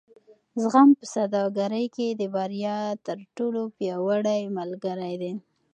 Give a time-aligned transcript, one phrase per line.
[0.61, 5.33] زغم په سوداګرۍ کې د بریا تر ټولو پیاوړی ملګری دی.